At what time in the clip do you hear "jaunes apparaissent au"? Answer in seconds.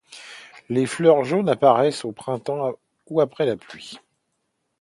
1.25-2.11